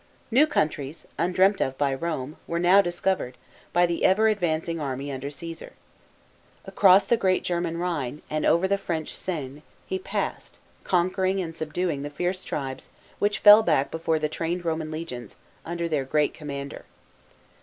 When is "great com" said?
16.03-16.47